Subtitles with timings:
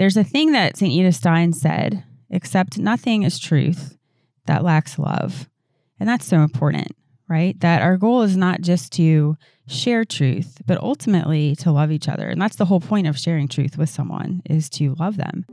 [0.00, 0.90] There's a thing that St.
[0.90, 3.98] Edith Stein said, except nothing is truth
[4.46, 5.50] that lacks love.
[5.98, 6.96] And that's so important,
[7.28, 7.60] right?
[7.60, 9.36] That our goal is not just to
[9.68, 12.30] share truth, but ultimately to love each other.
[12.30, 15.44] And that's the whole point of sharing truth with someone is to love them.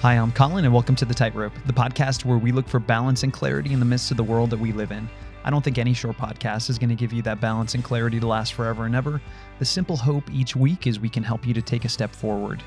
[0.00, 3.22] Hi, I'm Colin, and welcome to The Tightrope, the podcast where we look for balance
[3.22, 5.08] and clarity in the midst of the world that we live in.
[5.44, 8.20] I don't think any short podcast is going to give you that balance and clarity
[8.20, 9.20] to last forever and ever.
[9.58, 12.62] The simple hope each week is we can help you to take a step forward.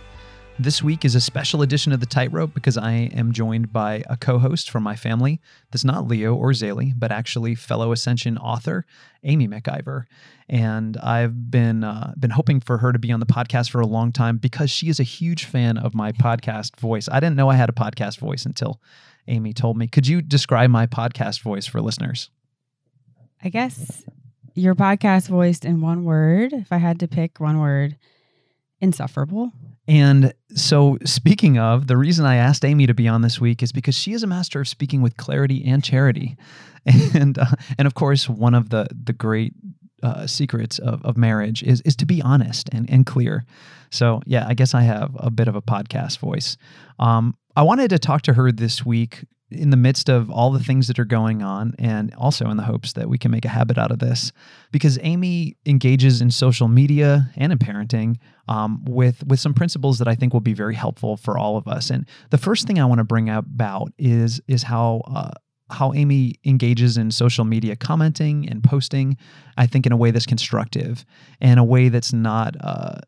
[0.57, 4.16] This week is a special edition of The Tightrope because I am joined by a
[4.16, 8.85] co host from my family that's not Leo or Zaylee, but actually fellow Ascension author,
[9.25, 10.05] Amy MacIver.
[10.47, 13.88] And I've been, uh, been hoping for her to be on the podcast for a
[13.88, 17.09] long time because she is a huge fan of my podcast voice.
[17.11, 18.81] I didn't know I had a podcast voice until
[19.27, 19.88] Amy told me.
[19.88, 22.30] Could you describe my podcast voice for listeners?
[23.45, 24.04] I guess
[24.55, 27.95] your podcast voiced in one word, if I had to pick one word,
[28.81, 29.52] insufferable.
[29.88, 33.72] And so, speaking of, the reason I asked Amy to be on this week is
[33.72, 36.38] because she is a master of speaking with clarity and charity,
[37.14, 37.45] and uh,
[37.78, 39.53] and of course, one of the the great
[40.02, 43.45] uh, secrets of, of marriage is is to be honest and and clear.
[43.91, 46.58] So, yeah, I guess I have a bit of a podcast voice.
[46.97, 50.63] Um, I wanted to talk to her this week in the midst of all the
[50.63, 53.49] things that are going on, and also in the hopes that we can make a
[53.49, 54.31] habit out of this,
[54.71, 60.07] because Amy engages in social media and in parenting um, with with some principles that
[60.07, 61.89] I think will be very helpful for all of us.
[61.89, 65.01] And the first thing I want to bring about is is how.
[65.07, 65.31] Uh,
[65.71, 69.17] how Amy engages in social media commenting and posting,
[69.57, 71.03] I think in a way that's constructive
[71.41, 72.99] and a way that's not uh,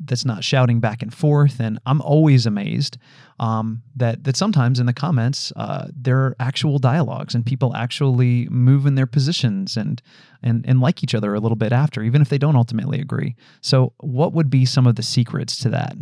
[0.00, 1.58] that's not shouting back and forth.
[1.60, 2.98] And I'm always amazed
[3.38, 8.48] um, that that sometimes in the comments uh, there are actual dialogues and people actually
[8.50, 10.02] move in their positions and
[10.42, 13.36] and and like each other a little bit after, even if they don't ultimately agree.
[13.60, 15.96] So, what would be some of the secrets to that?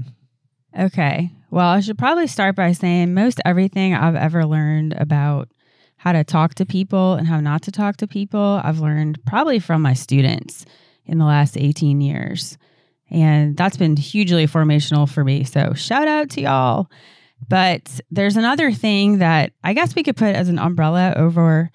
[0.78, 1.30] Okay.
[1.50, 5.48] Well, I should probably start by saying most everything I've ever learned about
[5.98, 9.58] how to talk to people and how not to talk to people, I've learned probably
[9.58, 10.66] from my students
[11.06, 12.58] in the last 18 years.
[13.14, 15.44] And that's been hugely formational for me.
[15.44, 16.90] So shout out to y'all.
[17.48, 21.70] But there's another thing that I guess we could put as an umbrella over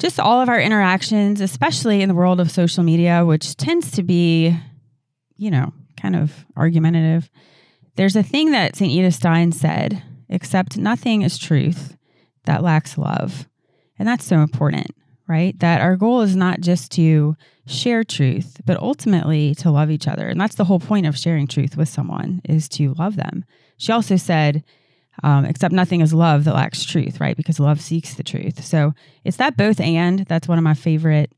[0.00, 4.02] just all of our interactions, especially in the world of social media, which tends to
[4.02, 4.56] be,
[5.36, 7.30] you know, kind of argumentative.
[7.94, 8.90] There's a thing that St.
[8.90, 11.96] Edith Stein said, except nothing is truth
[12.46, 13.48] that lacks love.
[13.96, 14.90] And that's so important
[15.28, 15.58] right?
[15.60, 20.26] That our goal is not just to share truth, but ultimately to love each other.
[20.28, 23.44] And that's the whole point of sharing truth with someone is to love them.
[23.76, 24.64] She also said,
[25.22, 27.36] um, except nothing is love that lacks truth, right?
[27.36, 28.64] Because love seeks the truth.
[28.64, 28.94] So
[29.24, 30.20] it's that both and.
[30.20, 31.32] That's one of my favorite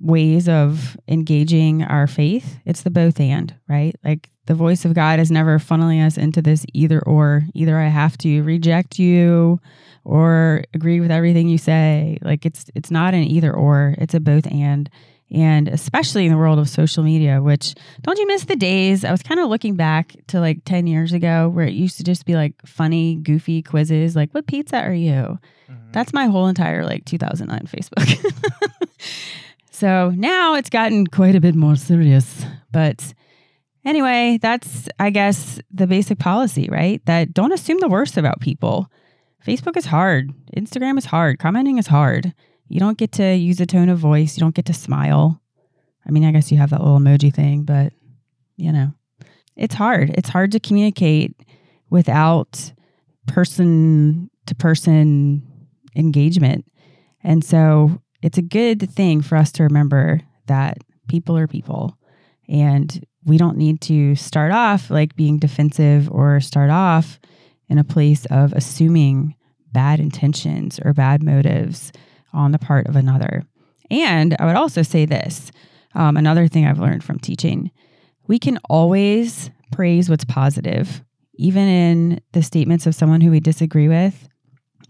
[0.00, 2.58] ways of engaging our faith.
[2.64, 3.94] It's the both and, right?
[4.02, 7.42] Like the voice of God is never funneling us into this either or.
[7.54, 9.60] Either I have to reject you
[10.04, 12.18] or agree with everything you say.
[12.22, 14.88] Like it's it's not an either or, it's a both and.
[15.32, 19.04] And especially in the world of social media, which don't you miss the days?
[19.04, 22.04] I was kind of looking back to like 10 years ago where it used to
[22.04, 25.38] just be like funny, goofy quizzes like, what pizza are you?
[25.70, 25.92] Mm-hmm.
[25.92, 28.32] That's my whole entire like 2009 Facebook.
[29.80, 32.44] so now it's gotten quite a bit more serious.
[32.70, 33.14] But
[33.82, 37.04] anyway, that's, I guess, the basic policy, right?
[37.06, 38.90] That don't assume the worst about people.
[39.46, 40.32] Facebook is hard.
[40.54, 41.38] Instagram is hard.
[41.38, 42.34] Commenting is hard.
[42.68, 44.36] You don't get to use a tone of voice.
[44.36, 45.40] You don't get to smile.
[46.06, 47.94] I mean, I guess you have that little emoji thing, but
[48.56, 48.92] you know,
[49.56, 50.10] it's hard.
[50.10, 51.34] It's hard to communicate
[51.88, 52.70] without
[53.26, 55.42] person to person
[55.96, 56.66] engagement.
[57.24, 61.96] And so it's a good thing for us to remember that people are people
[62.48, 67.20] and we don't need to start off like being defensive or start off
[67.68, 69.34] in a place of assuming
[69.72, 71.92] bad intentions or bad motives
[72.32, 73.44] on the part of another.
[73.90, 75.50] And I would also say this
[75.94, 77.70] um, another thing I've learned from teaching
[78.26, 81.02] we can always praise what's positive,
[81.34, 84.28] even in the statements of someone who we disagree with.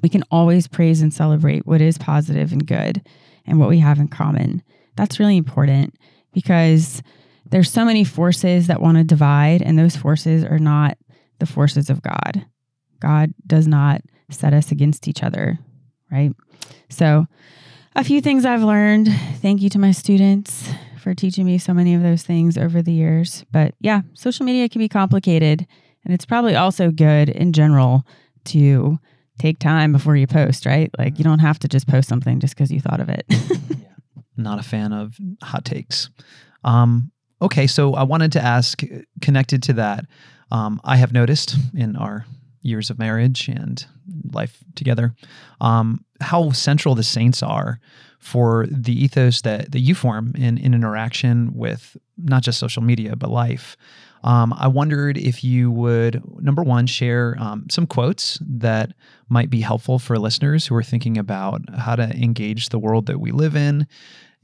[0.03, 3.03] We can always praise and celebrate what is positive and good
[3.47, 4.63] and what we have in common.
[4.97, 5.95] That's really important
[6.33, 7.03] because
[7.51, 10.97] there's so many forces that want to divide, and those forces are not
[11.39, 12.47] the forces of God.
[13.01, 15.59] God does not set us against each other,
[16.11, 16.33] right?
[16.89, 17.27] So,
[17.97, 19.09] a few things I've learned.
[19.43, 20.69] Thank you to my students
[21.01, 23.45] for teaching me so many of those things over the years.
[23.51, 25.67] But yeah, social media can be complicated,
[26.05, 28.07] and it's probably also good in general
[28.45, 28.99] to
[29.41, 30.91] take time before you post, right?
[30.99, 33.25] Like you don't have to just post something just because you thought of it.
[33.31, 33.89] yeah.
[34.37, 36.11] Not a fan of hot takes.
[36.63, 37.11] Um,
[37.41, 38.83] okay, so I wanted to ask,
[39.23, 40.05] connected to that,
[40.51, 42.27] um, I have noticed in our
[42.63, 43.85] years of marriage and
[44.33, 45.15] life together
[45.63, 47.81] um, how central the saints are
[48.19, 53.17] for the ethos that, that you form in, in interaction with not just social media,
[53.17, 53.79] but life.
[54.23, 58.93] Um, I wondered if you would, number one, share um, some quotes that
[59.29, 63.21] might be helpful for listeners who are thinking about how to engage the world that
[63.21, 63.87] we live in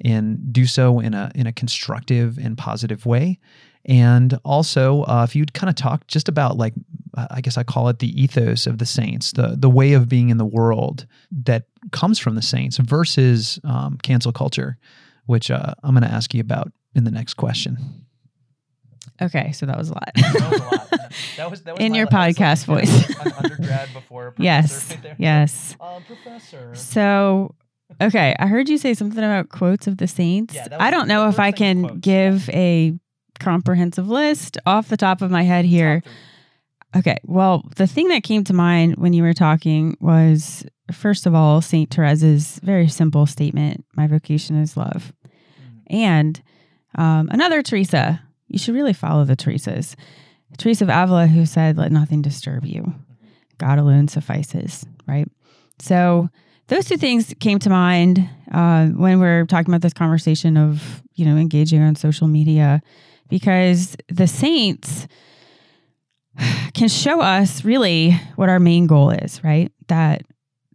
[0.04, 3.38] and do so in a in a constructive and positive way.
[3.86, 6.74] And also, uh, if you'd kind of talk just about like,
[7.16, 10.30] I guess I call it the ethos of the saints, the the way of being
[10.30, 14.76] in the world that comes from the saints versus um, cancel culture,
[15.26, 18.05] which uh, I'm going to ask you about in the next question.
[19.20, 20.10] Okay, so that was a lot.
[20.14, 20.82] that was a lot.
[21.36, 23.10] That was, that was in your podcast like, voice.
[23.20, 25.76] An undergrad before yes, right yes.
[25.80, 26.74] Um, professor.
[26.74, 27.54] So,
[28.00, 30.54] okay, I heard you say something about quotes of the saints.
[30.54, 32.00] Yeah, I don't know if I can quotes.
[32.00, 32.98] give a
[33.38, 36.02] comprehensive list off the top of my head here.
[36.94, 41.34] Okay, well, the thing that came to mind when you were talking was first of
[41.34, 41.90] all, St.
[41.90, 45.12] Teresa's very simple statement My vocation is love.
[45.26, 45.82] Mhm.
[45.90, 46.42] And
[46.96, 49.94] um, another Teresa, you should really follow the Teresas.
[50.58, 52.94] Teresa of Avila, who said, Let nothing disturb you.
[53.58, 55.28] God alone suffices, right?
[55.78, 56.28] So
[56.68, 61.24] those two things came to mind uh, when we're talking about this conversation of, you
[61.24, 62.82] know, engaging on social media
[63.28, 65.06] because the saints
[66.74, 69.72] can show us really what our main goal is, right?
[69.88, 70.22] That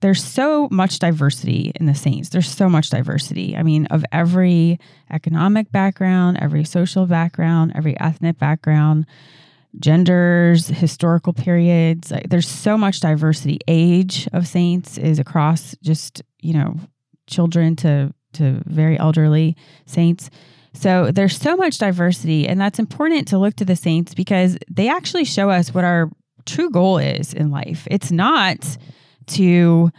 [0.02, 2.30] there's so much diversity in the saints.
[2.30, 3.56] There's so much diversity.
[3.56, 4.80] I mean, of every
[5.12, 9.06] economic background, every social background, every ethnic background,
[9.80, 12.12] genders, historical periods.
[12.12, 13.60] Like, there's so much diversity.
[13.68, 16.76] Age of saints is across just, you know,
[17.28, 20.30] children to to very elderly saints.
[20.74, 24.88] So there's so much diversity and that's important to look to the saints because they
[24.88, 26.10] actually show us what our
[26.46, 27.88] true goal is in life.
[27.92, 28.78] It's not
[29.28, 29.92] to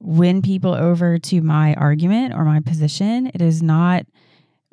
[0.00, 3.30] win people over to my argument or my position.
[3.32, 4.04] It is not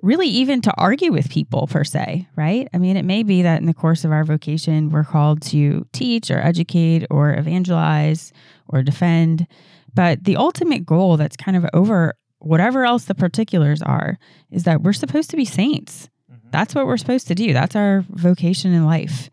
[0.02, 2.68] really even to argue with people per se, right?
[2.74, 5.86] I mean, it may be that in the course of our vocation, we're called to
[5.92, 8.32] teach or educate or evangelize
[8.68, 9.46] or defend.
[9.94, 14.18] But the ultimate goal that's kind of over whatever else the particulars are
[14.50, 16.10] is that we're supposed to be saints.
[16.32, 16.52] Mhm.
[16.52, 17.52] That's what we're supposed to do.
[17.54, 19.30] That's our vocation in life.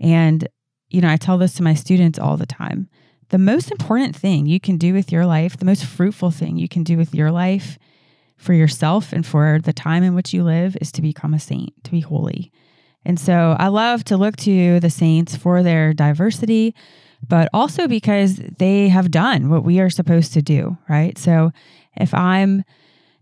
[0.00, 0.48] And,
[0.88, 2.88] you know, I tell this to my students all the time.
[3.30, 6.68] The most important thing you can do with your life, the most fruitful thing you
[6.68, 7.78] can do with your life
[8.36, 11.72] for yourself and for the time in which you live is to become a saint,
[11.84, 12.52] to be holy.
[13.04, 16.74] And so I love to look to the saints for their diversity,
[17.26, 21.16] but also because they have done what we are supposed to do, right?
[21.16, 21.52] So
[21.96, 22.64] if I'm,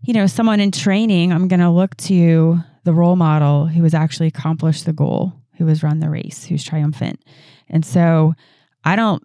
[0.01, 3.93] you know, someone in training, I'm going to look to the role model who has
[3.93, 7.23] actually accomplished the goal, who has run the race, who's triumphant.
[7.69, 8.33] And so
[8.83, 9.23] I don't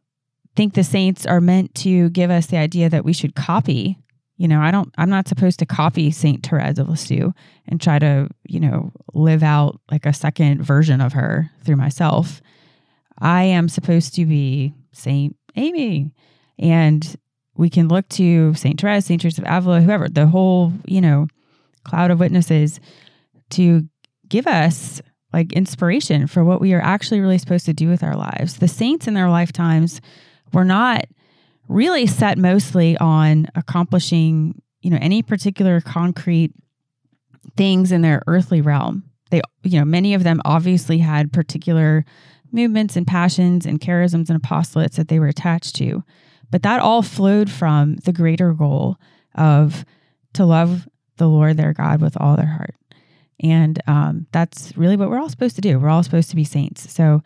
[0.57, 3.99] think the saints are meant to give us the idea that we should copy.
[4.37, 7.33] You know, I don't, I'm not supposed to copy Saint Therese of Lisieux
[7.69, 12.41] and try to, you know, live out like a second version of her through myself.
[13.19, 16.11] I am supposed to be Saint Amy.
[16.59, 17.17] And
[17.57, 21.27] we can look to Saint Therese, Saint Teresa of Avila, whoever, the whole, you know,
[21.85, 22.81] cloud of witnesses
[23.51, 23.87] to
[24.29, 25.03] give us
[25.33, 28.57] like inspiration for what we are actually really supposed to do with our lives.
[28.57, 30.01] The saints in their lifetimes
[30.53, 31.05] were not
[31.69, 36.53] really set mostly on accomplishing, you know, any particular concrete
[37.57, 39.05] things in their earthly realm.
[39.31, 42.05] They, you know, many of them obviously had particular
[42.53, 46.03] movements and passions and charisms and apostolates that they were attached to.
[46.51, 48.97] But that all flowed from the greater goal
[49.37, 49.85] of
[50.35, 52.75] to love the Lord their God with all their heart.
[53.43, 55.79] And um, that's really what we're all supposed to do.
[55.79, 56.93] We're all supposed to be saints.
[56.93, 57.23] So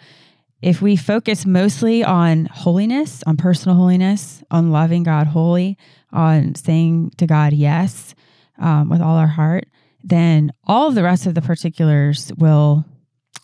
[0.64, 5.76] if we focus mostly on holiness, on personal holiness, on loving God wholly,
[6.10, 8.14] on saying to God yes
[8.58, 9.66] um, with all our heart,
[10.02, 12.86] then all of the rest of the particulars will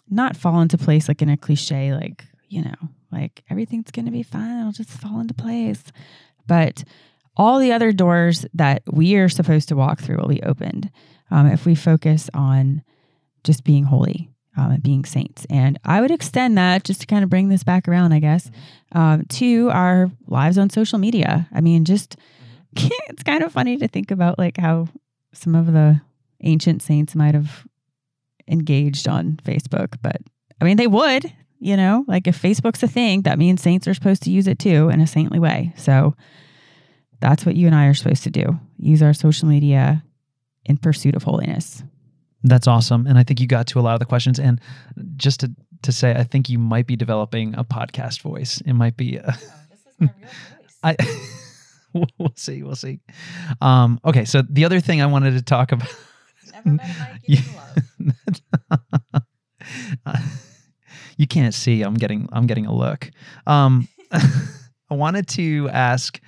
[0.09, 4.11] not fall into place like in a cliche, like, you know, like everything's going to
[4.11, 4.59] be fine.
[4.61, 5.83] It'll just fall into place.
[6.47, 6.85] But
[7.37, 10.91] all the other doors that we are supposed to walk through will be opened
[11.31, 12.83] um, if we focus on
[13.45, 15.47] just being holy um, being saints.
[15.49, 18.50] And I would extend that just to kind of bring this back around, I guess,
[18.93, 21.49] um, to our lives on social media.
[21.52, 22.17] I mean, just
[22.76, 24.88] it's kind of funny to think about like how
[25.33, 26.00] some of the
[26.43, 27.67] ancient saints might have
[28.49, 30.17] engaged on Facebook, but
[30.61, 33.95] I mean, they would, you know, like if Facebook's a thing, that means saints are
[33.95, 35.73] supposed to use it too in a saintly way.
[35.76, 36.14] So
[37.21, 40.02] that's what you and I are supposed to do use our social media
[40.64, 41.83] in pursuit of holiness.
[42.43, 43.07] That's awesome.
[43.07, 44.39] And I think you got to a lot of the questions.
[44.39, 44.61] And
[45.17, 45.51] just to,
[45.83, 48.61] to say, I think you might be developing a podcast voice.
[48.63, 49.17] It might be.
[49.17, 49.37] A,
[49.71, 50.29] this is my real
[50.63, 50.79] voice.
[50.83, 50.97] I.
[52.19, 52.63] we'll see.
[52.63, 53.01] We'll see.
[53.61, 54.25] Um, okay.
[54.25, 55.95] So the other thing I wanted to talk about.
[57.27, 57.39] You
[61.17, 61.83] you can't see.
[61.83, 62.29] I'm getting.
[62.33, 63.11] I'm getting a look.
[63.47, 66.21] Um, I wanted to ask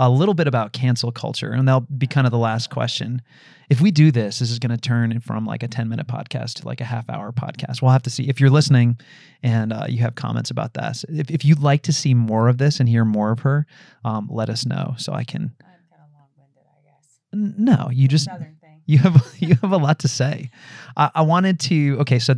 [0.00, 3.20] a little bit about cancel culture, and that'll be kind of the last question.
[3.68, 6.54] If we do this, this is going to turn from like a 10 minute podcast
[6.54, 7.82] to like a half hour podcast.
[7.82, 8.26] We'll have to see.
[8.26, 8.98] If you're listening
[9.42, 12.56] and uh, you have comments about that, if, if you'd like to see more of
[12.56, 13.66] this and hear more of her,
[14.02, 15.52] um, let us know so I can.
[15.60, 17.58] I'm kind of long winded, I guess.
[17.58, 18.80] No, you just Southern thing.
[18.86, 20.50] you have you have a lot to say.
[20.96, 21.98] I, I wanted to.
[22.00, 22.36] Okay, so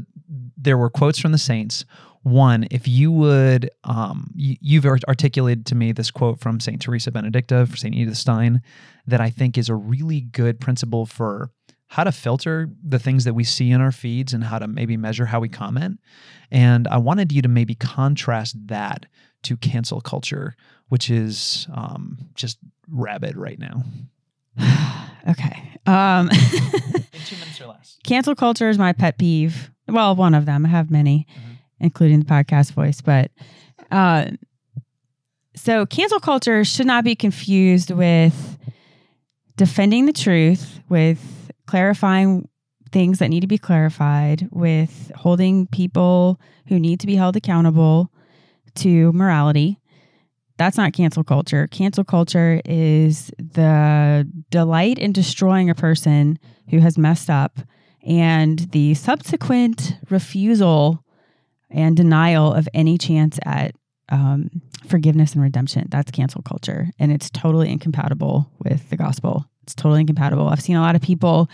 [0.57, 1.85] there were quotes from the saints.
[2.23, 7.11] One, if you would, um, you, you've articulated to me this quote from Saint Teresa
[7.11, 8.63] Benedicta, for Saint Edith Stein,
[9.07, 11.51] that I think is a really good principle for
[11.89, 14.97] how to filter the things that we see in our feeds and how to maybe
[14.97, 15.99] measure how we comment.
[16.51, 19.07] And I wanted you to maybe contrast that
[19.43, 20.55] to cancel culture,
[20.89, 23.83] which is um, just rabid right now.
[25.29, 25.71] okay.
[25.87, 26.39] Um, In
[27.27, 27.99] two minutes or less.
[28.05, 29.71] cancel culture is my pet peeve.
[29.89, 30.65] Well, one of them.
[30.65, 31.52] I have many, Mhm.
[31.83, 33.03] Including the podcast voice.
[33.03, 33.31] But
[33.91, 34.31] uh,
[35.55, 38.59] so cancel culture should not be confused with
[39.57, 42.49] defending the truth, with clarifying
[42.91, 48.11] things that need to be clarified, with holding people who need to be held accountable
[48.77, 49.79] to morality.
[50.59, 51.67] That's not cancel culture.
[51.67, 56.39] Cancel culture is the delight in destroying a person
[56.71, 57.59] who has messed up
[58.07, 61.05] and the subsequent refusal
[61.73, 63.75] and denial of any chance at
[64.11, 64.51] um,
[64.87, 65.87] forgiveness and redemption.
[65.91, 66.91] That's cancel culture.
[66.99, 69.47] And it's totally incompatible with the gospel.
[69.63, 70.49] It's totally incompatible.
[70.49, 71.49] I've seen a lot of people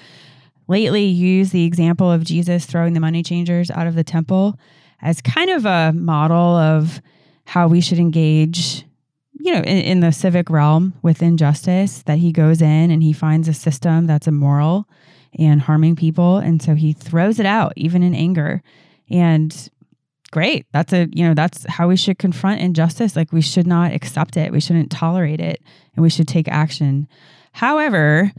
[0.66, 4.58] lately use the example of Jesus throwing the money changers out of the temple
[5.00, 7.00] as kind of a model of
[7.44, 8.84] how we should engage
[9.40, 13.12] you know in, in the civic realm with injustice that he goes in and he
[13.12, 14.86] finds a system that's immoral
[15.38, 18.62] and harming people and so he throws it out even in anger
[19.10, 19.70] and
[20.30, 20.66] great.
[20.72, 23.16] That's a you know that's how we should confront injustice.
[23.16, 24.52] Like we should not accept it.
[24.52, 25.62] We shouldn't tolerate it
[25.94, 27.08] and we should take action.
[27.52, 28.32] However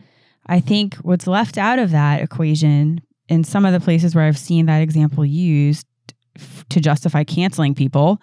[0.49, 4.37] i think what's left out of that equation in some of the places where i've
[4.37, 5.87] seen that example used
[6.35, 8.19] f- to justify canceling people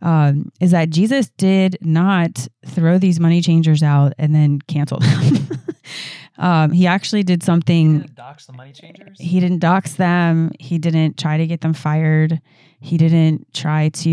[0.00, 5.48] um, is that jesus did not throw these money changers out and then cancel them
[6.38, 9.18] um, he actually did something dox the money changers.
[9.20, 10.50] he didn't dox them.
[10.58, 12.40] He didn't try to get them fired.
[12.80, 14.10] He didn't try to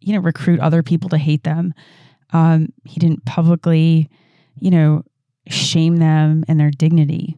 [0.00, 1.74] you know recruit other people to hate them.
[2.32, 4.08] Um, he didn't publicly
[4.58, 5.02] you know
[5.48, 7.36] shame them and their dignity.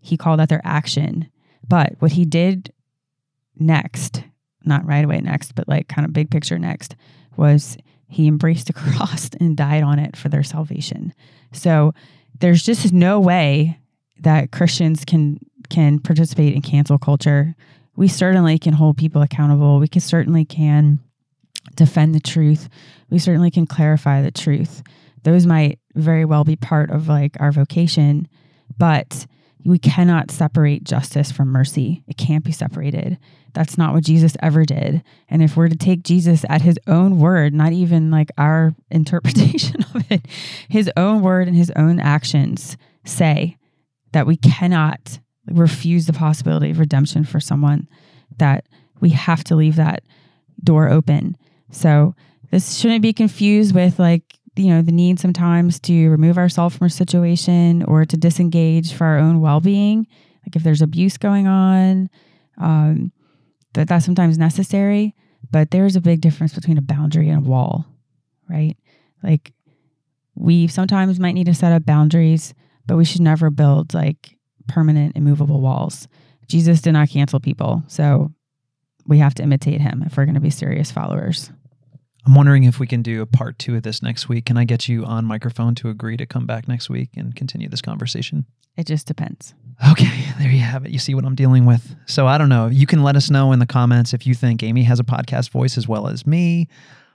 [0.00, 1.28] He called that their action.
[1.66, 2.72] But what he did
[3.56, 4.22] next
[4.64, 6.94] not right away next but like kind of big picture next
[7.36, 7.76] was
[8.08, 11.12] he embraced a cross and died on it for their salvation.
[11.52, 11.92] So
[12.40, 13.78] there's just no way
[14.20, 15.38] that Christians can
[15.70, 17.54] can participate in cancel culture.
[17.96, 19.78] We certainly can hold people accountable.
[19.78, 20.98] We can certainly can
[21.74, 22.68] defend the truth.
[23.10, 24.82] We certainly can clarify the truth.
[25.24, 28.28] Those might very well be part of like our vocation,
[28.78, 29.26] but
[29.68, 32.02] we cannot separate justice from mercy.
[32.08, 33.18] It can't be separated.
[33.52, 35.02] That's not what Jesus ever did.
[35.28, 39.84] And if we're to take Jesus at his own word, not even like our interpretation
[39.94, 40.26] of it,
[40.68, 43.56] his own word and his own actions say
[44.12, 47.88] that we cannot refuse the possibility of redemption for someone,
[48.38, 48.66] that
[49.00, 50.02] we have to leave that
[50.64, 51.36] door open.
[51.70, 52.14] So
[52.50, 56.86] this shouldn't be confused with like, you know, the need sometimes to remove ourselves from
[56.86, 60.06] a situation or to disengage for our own well being.
[60.44, 62.10] Like if there's abuse going on,
[62.58, 63.12] um,
[63.74, 65.14] that that's sometimes necessary.
[65.50, 67.86] But there's a big difference between a boundary and a wall,
[68.48, 68.76] right?
[69.22, 69.52] Like
[70.34, 72.54] we sometimes might need to set up boundaries,
[72.86, 74.36] but we should never build like
[74.66, 76.08] permanent immovable walls.
[76.46, 77.82] Jesus did not cancel people.
[77.88, 78.32] So
[79.06, 81.50] we have to imitate him if we're going to be serious followers.
[82.28, 84.44] I'm wondering if we can do a part two of this next week.
[84.44, 87.70] Can I get you on microphone to agree to come back next week and continue
[87.70, 88.44] this conversation?
[88.76, 89.54] It just depends.
[89.90, 90.90] Okay, there you have it.
[90.90, 91.96] You see what I'm dealing with.
[92.04, 92.66] So I don't know.
[92.66, 95.48] You can let us know in the comments if you think Amy has a podcast
[95.48, 96.68] voice as well as me.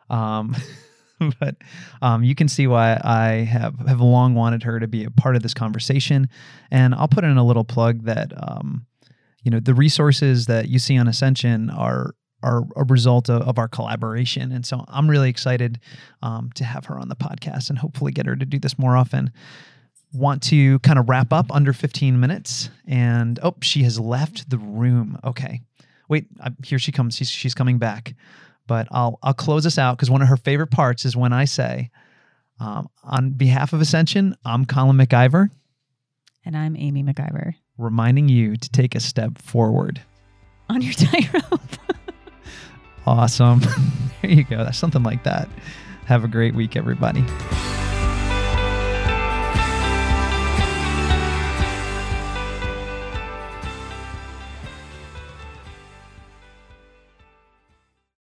[0.10, 0.56] Um,
[1.40, 1.58] but
[2.02, 5.36] um, you can see why I have have long wanted her to be a part
[5.36, 6.28] of this conversation.
[6.72, 8.88] And I'll put in a little plug that um,
[9.44, 13.58] you know the resources that you see on Ascension are are a result of, of
[13.58, 14.52] our collaboration.
[14.52, 15.80] And so I'm really excited
[16.22, 18.96] um, to have her on the podcast and hopefully get her to do this more
[18.96, 19.32] often.
[20.12, 22.70] want to kind of wrap up under 15 minutes.
[22.86, 25.18] And oh, she has left the room.
[25.24, 25.62] Okay.
[26.10, 27.16] Wait, I, here she comes.
[27.16, 28.14] She's, she's coming back.
[28.68, 31.46] But I'll, I'll close this out because one of her favorite parts is when I
[31.46, 31.90] say,
[32.60, 35.50] um, on behalf of Ascension, I'm Colin MacIver.
[36.46, 37.54] And I'm Amy MacIver.
[37.78, 40.02] Reminding you to take a step forward
[40.70, 41.73] on your tightrope.
[43.06, 43.62] Awesome.
[44.22, 44.64] there you go.
[44.64, 45.50] That's something like that.
[46.06, 47.24] Have a great week, everybody.